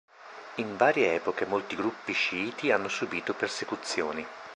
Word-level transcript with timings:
In 0.55 0.77
varie 0.77 1.13
epoche 1.13 1.45
molti 1.45 1.75
gruppi 1.75 2.11
sciiti 2.13 2.71
hanno 2.71 2.87
subito 2.87 3.35
persecuzioni. 3.35 4.25